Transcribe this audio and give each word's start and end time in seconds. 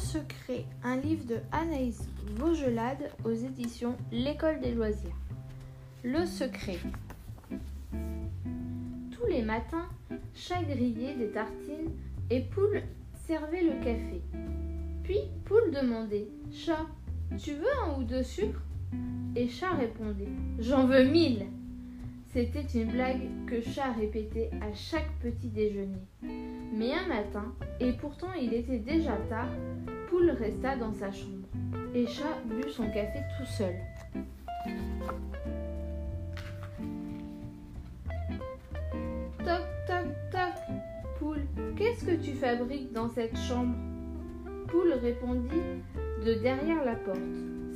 secret, 0.00 0.64
un 0.82 0.96
livre 0.96 1.24
de 1.26 1.36
Anaïs 1.52 2.08
Vaugelade 2.36 3.10
aux 3.24 3.32
éditions 3.32 3.96
L'école 4.10 4.60
des 4.60 4.72
loisirs. 4.72 5.14
Le 6.02 6.24
secret. 6.24 6.78
Tous 9.10 9.26
les 9.28 9.42
matins, 9.42 9.88
chat 10.34 10.62
grillait 10.62 11.14
des 11.14 11.30
tartines 11.30 11.92
et 12.30 12.40
Poule 12.40 12.82
servait 13.26 13.62
le 13.62 13.84
café. 13.84 14.22
Puis 15.04 15.20
Poule 15.44 15.70
demandait 15.70 16.28
Chat, 16.50 16.86
tu 17.38 17.52
veux 17.52 17.78
un 17.86 17.98
ou 17.98 18.04
deux 18.04 18.22
sucres? 18.22 18.62
Et 19.36 19.48
Chat 19.48 19.74
répondait 19.74 20.32
J'en 20.58 20.86
veux 20.86 21.04
mille 21.04 21.46
C'était 22.32 22.66
une 22.74 22.90
blague 22.90 23.28
que 23.46 23.60
Chat 23.60 23.92
répétait 23.92 24.50
à 24.62 24.72
chaque 24.74 25.12
petit 25.20 25.48
déjeuner. 25.48 26.02
Mais 26.72 26.92
un 26.92 27.08
matin, 27.08 27.52
et 27.80 27.92
pourtant 27.92 28.32
il 28.40 28.54
était 28.54 28.78
déjà 28.78 29.16
tard, 29.28 29.48
Poule 30.08 30.30
resta 30.30 30.76
dans 30.76 30.92
sa 30.92 31.10
chambre 31.10 31.46
et 31.94 32.06
Chat 32.06 32.38
but 32.46 32.68
son 32.68 32.86
café 32.86 33.20
tout 33.38 33.46
seul. 33.46 33.74
Toc, 39.38 39.62
toc, 39.86 40.06
toc. 40.30 40.76
Poule, 41.18 41.42
qu'est-ce 41.76 42.04
que 42.04 42.22
tu 42.22 42.32
fabriques 42.32 42.92
dans 42.92 43.08
cette 43.08 43.36
chambre? 43.36 43.74
Poule 44.68 44.92
répondit 44.92 45.82
de 46.24 46.34
derrière 46.34 46.84
la 46.84 46.94
porte. 46.94 47.18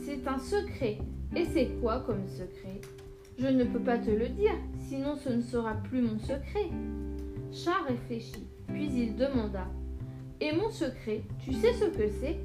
C'est 0.05 0.27
un 0.29 0.39
secret. 0.39 0.99
Et 1.37 1.45
c'est 1.45 1.81
quoi 1.81 2.01
comme 2.07 2.27
secret? 2.29 2.81
Je 3.39 3.49
ne 3.49 3.65
peux 3.65 3.81
pas 3.81 3.99
te 3.99 4.11
le 4.11 4.29
dire, 4.29 4.55
sinon 4.79 5.17
ce 5.17 5.31
ne 5.31 5.43
sera 5.43 5.75
plus 5.75 6.01
mon 6.01 6.19
secret. 6.21 6.71
Chat 7.55 7.85
réfléchit. 7.87 8.49
Puis 8.67 8.87
il 8.87 9.17
demanda 9.17 9.67
Et 10.41 10.51
mon 10.53 10.71
secret, 10.71 11.23
tu 11.45 11.53
sais 11.53 11.73
ce 11.73 11.85
que 11.85 12.09
c'est? 12.21 12.37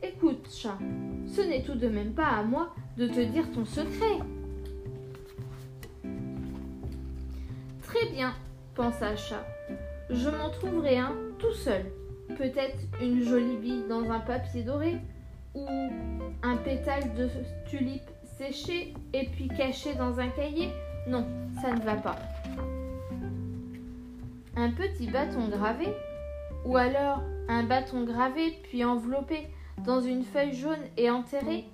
Écoute, 0.00 0.48
chat, 0.48 0.78
ce 1.26 1.40
n'est 1.40 1.62
tout 1.62 1.74
de 1.74 1.88
même 1.88 2.12
pas 2.12 2.28
à 2.28 2.42
moi 2.44 2.72
de 2.96 3.08
te 3.08 3.20
dire 3.20 3.50
ton 3.52 3.64
secret. 3.64 4.18
Très 7.82 8.08
bien, 8.10 8.32
pensa 8.76 9.16
Chat. 9.16 9.44
Je 10.10 10.28
m'en 10.28 10.50
trouverai 10.50 10.98
un 10.98 11.14
tout 11.38 11.54
seul. 11.54 11.86
Peut-être 12.28 12.78
une 13.02 13.24
jolie 13.24 13.56
bille 13.56 13.84
dans 13.88 14.08
un 14.10 14.20
papier 14.20 14.62
doré 14.62 14.98
ou 15.54 15.66
un 16.42 16.56
pétale 16.58 17.12
de 17.14 17.28
tulipe 17.68 18.08
séché 18.38 18.94
et 19.12 19.26
puis 19.26 19.48
caché 19.48 19.94
dans 19.94 20.20
un 20.20 20.28
cahier. 20.28 20.68
Non, 21.08 21.26
ça 21.60 21.72
ne 21.72 21.80
va 21.80 21.96
pas 21.96 22.16
un 24.56 24.70
petit 24.70 25.06
bâton 25.06 25.48
gravé, 25.48 25.88
ou 26.64 26.76
alors 26.76 27.22
un 27.48 27.64
bâton 27.64 28.04
gravé 28.04 28.58
puis 28.62 28.84
enveloppé 28.84 29.48
dans 29.84 30.00
une 30.00 30.22
feuille 30.22 30.54
jaune 30.54 30.78
et 30.96 31.10
enterré 31.10 31.64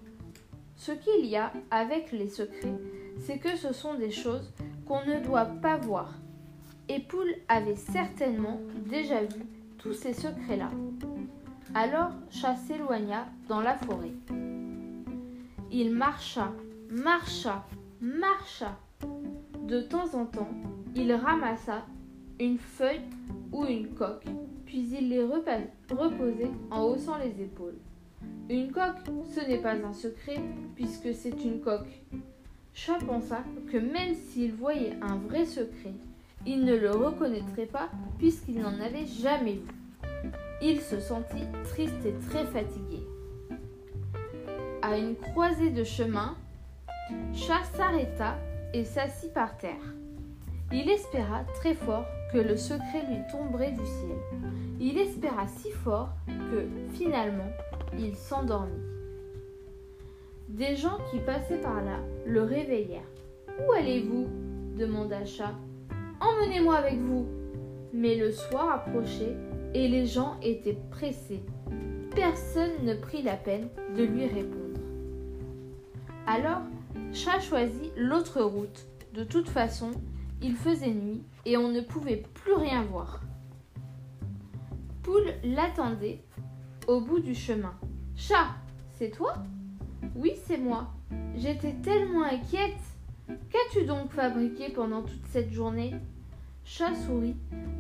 Ce 0.77 0.93
qu'il 0.93 1.27
y 1.27 1.37
a 1.37 1.53
avec 1.71 2.11
les 2.13 2.29
secrets, 2.29 2.79
c'est 3.19 3.39
que 3.39 3.57
ce 3.57 3.73
sont 3.73 3.95
des 3.95 4.11
choses 4.11 4.53
qu'on 4.87 5.05
ne 5.05 5.21
doit 5.21 5.45
pas 5.45 5.77
voir. 5.77 6.15
Et 6.89 7.01
Poule 7.01 7.35
avait 7.49 7.77
certainement 7.77 8.61
déjà 8.87 9.23
vu 9.23 9.43
tous 9.79 9.93
ces 9.93 10.13
secrets-là. 10.13 10.71
Alors 11.75 12.11
Chat 12.31 12.57
s'éloigna 12.57 13.27
dans 13.49 13.61
la 13.61 13.77
forêt. 13.77 14.13
Il 15.71 15.93
marcha, 15.93 16.51
marcha, 16.91 17.65
marcha. 18.01 18.77
De 19.63 19.81
temps 19.81 20.15
en 20.15 20.27
temps, 20.27 20.51
il 20.97 21.13
ramassa 21.13 21.85
une 22.41 22.59
feuille 22.59 23.03
ou 23.53 23.67
une 23.67 23.89
coque, 23.89 24.25
puis 24.65 24.89
il 24.99 25.11
les 25.11 25.23
reposait 25.23 26.51
en 26.71 26.85
haussant 26.85 27.19
les 27.19 27.43
épaules. 27.43 27.77
Une 28.49 28.73
coque, 28.73 28.97
ce 29.35 29.47
n'est 29.47 29.59
pas 29.59 29.75
un 29.75 29.93
secret, 29.93 30.41
puisque 30.75 31.15
c'est 31.15 31.45
une 31.45 31.61
coque. 31.61 32.03
Chat 32.73 32.99
pensa 33.07 33.45
que 33.71 33.77
même 33.77 34.15
s'il 34.15 34.55
voyait 34.55 34.97
un 35.03 35.17
vrai 35.17 35.45
secret, 35.45 35.93
il 36.47 36.65
ne 36.65 36.75
le 36.75 36.91
reconnaîtrait 36.93 37.67
pas, 37.67 37.91
puisqu'il 38.19 38.61
n'en 38.61 38.81
avait 38.81 39.07
jamais 39.07 39.55
vu. 39.55 40.31
Il 40.63 40.81
se 40.81 40.99
sentit 40.99 41.47
triste 41.65 42.05
et 42.07 42.15
très 42.29 42.47
fatigué. 42.47 43.03
À 44.81 44.97
une 44.97 45.15
croisée 45.15 45.71
de 45.71 45.85
chemin, 45.85 46.37
Chat 47.35 47.65
s'arrêta 47.75 48.39
et 48.73 48.85
s'assit 48.85 49.33
par 49.35 49.59
terre. 49.59 49.95
Il 50.73 50.89
espéra 50.89 51.45
très 51.61 51.75
fort 51.75 52.07
que 52.33 52.39
le 52.39 52.57
secret 52.57 53.05
lui 53.09 53.19
tomberait 53.31 53.73
du 53.73 53.85
ciel. 53.85 54.19
Il 54.79 54.99
espéra 54.99 55.47
si 55.47 55.71
fort 55.71 56.11
que, 56.27 56.67
finalement, 56.95 57.51
il 57.99 58.15
s'endormit. 58.15 58.83
Des 60.49 60.77
gens 60.77 60.99
qui 61.11 61.19
passaient 61.19 61.61
par 61.61 61.83
là 61.83 61.99
le 62.27 62.43
réveillèrent. 62.43 63.03
Où 63.61 63.73
allez-vous? 63.73 64.27
demanda 64.79 65.25
Chat. 65.25 65.55
Emmenez-moi 66.21 66.77
avec 66.77 66.99
vous. 66.99 67.27
Mais 67.93 68.17
le 68.17 68.31
soir 68.31 68.71
approchait 68.71 69.37
et 69.75 69.89
les 69.89 70.07
gens 70.07 70.37
étaient 70.43 70.79
pressés. 70.91 71.43
Personne 72.15 72.85
ne 72.85 72.95
prit 72.95 73.23
la 73.23 73.37
peine 73.37 73.69
de 73.97 74.03
lui 74.03 74.27
répondre. 74.27 74.81
Alors, 76.27 76.63
Chat 77.13 77.41
choisit 77.41 77.93
l'autre 77.97 78.41
route. 78.41 78.87
De 79.15 79.25
toute 79.25 79.49
façon, 79.49 79.91
il 80.43 80.55
faisait 80.55 80.93
nuit 80.95 81.23
et 81.45 81.57
on 81.57 81.69
ne 81.69 81.81
pouvait 81.81 82.23
plus 82.35 82.55
rien 82.55 82.83
voir. 82.83 83.21
Poule 85.03 85.35
l'attendait 85.45 86.23
au 86.87 87.01
bout 87.01 87.21
du 87.21 87.35
chemin. 87.35 87.75
Chat, 88.17 88.49
c'est 88.93 89.11
toi 89.11 89.35
Oui, 90.15 90.33
c'est 90.47 90.59
moi. 90.59 90.93
J'étais 91.37 91.75
tellement 91.83 92.25
inquiète. 92.25 92.79
Qu'as-tu 93.29 93.85
donc 93.85 94.11
fabriqué 94.13 94.71
pendant 94.71 95.03
toute 95.03 95.27
cette 95.27 95.53
journée? 95.53 95.95
Chat 96.65 96.95
sourit 96.95 97.37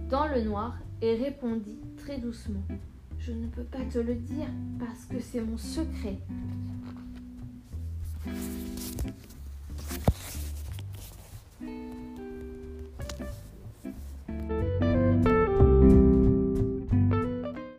dans 0.08 0.26
le 0.26 0.42
noir 0.42 0.78
et 1.02 1.14
répondit 1.14 1.78
très 1.96 2.18
doucement. 2.18 2.62
Je 3.18 3.32
ne 3.32 3.46
peux 3.46 3.64
pas 3.64 3.84
te 3.84 3.98
le 3.98 4.14
dire 4.14 4.48
parce 4.78 5.04
que 5.04 5.20
c'est 5.20 5.42
mon 5.42 5.58
secret. 5.58 6.18